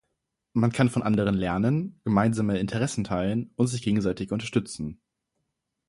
Man 0.53 0.71
kann 0.71 0.89
von 0.89 1.03
anderen 1.03 1.35
lernen, 1.35 2.01
gemeinsame 2.03 2.57
Interessen 2.57 3.03
teilen 3.03 3.51
und 3.55 3.67
sich 3.67 3.83
gegenseitig 3.83 4.31
unterstützen. 4.31 4.99